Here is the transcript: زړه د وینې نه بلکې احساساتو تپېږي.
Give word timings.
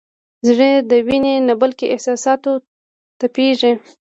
زړه 0.47 0.69
د 0.89 0.91
وینې 1.07 1.35
نه 1.47 1.53
بلکې 1.61 1.85
احساساتو 1.93 2.51
تپېږي. 3.19 3.71